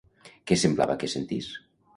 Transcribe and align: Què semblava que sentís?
Què 0.51 0.57
semblava 0.61 0.97
que 1.05 1.13
sentís? 1.17 1.55